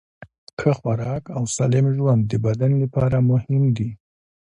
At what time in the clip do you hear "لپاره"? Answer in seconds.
2.83-3.17